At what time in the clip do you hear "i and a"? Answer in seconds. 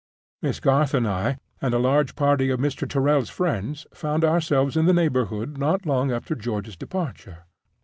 1.07-1.77